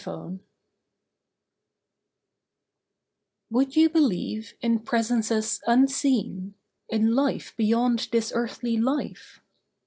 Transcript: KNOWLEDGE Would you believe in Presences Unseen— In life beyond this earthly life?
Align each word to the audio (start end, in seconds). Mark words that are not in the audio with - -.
KNOWLEDGE 0.03 0.39
Would 3.51 3.75
you 3.75 3.87
believe 3.87 4.55
in 4.59 4.79
Presences 4.79 5.61
Unseen— 5.67 6.55
In 6.89 7.13
life 7.13 7.55
beyond 7.55 8.07
this 8.11 8.31
earthly 8.33 8.77
life? 8.77 9.41